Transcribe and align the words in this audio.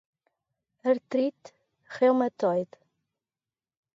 Artrite 0.89 1.53
Reumatoide 1.93 2.75